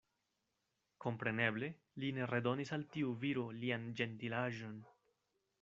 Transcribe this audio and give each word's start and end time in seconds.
Kompreneble 1.05 1.69
li 2.03 2.11
ne 2.19 2.29
redonis 2.33 2.75
al 2.79 2.89
tiu 2.97 3.15
viro 3.27 3.47
lian 3.61 3.89
ĝentilaĵon. 4.01 4.85